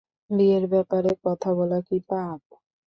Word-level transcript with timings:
বিয়ের 0.29 0.65
ব্যাপারে 0.67 1.11
কথা 1.25 1.49
বলা 1.57 1.79
কি 1.87 1.97
পাপ? 2.09 2.41